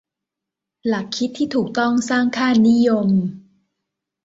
[0.87, 3.09] หลักคิดที่ถูกต้องสร้างค่านิยม